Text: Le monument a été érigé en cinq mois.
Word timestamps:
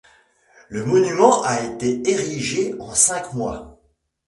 Le 0.69 0.83
monument 0.83 1.43
a 1.43 1.61
été 1.63 2.09
érigé 2.09 2.73
en 2.79 2.95
cinq 2.95 3.33
mois. 3.35 3.79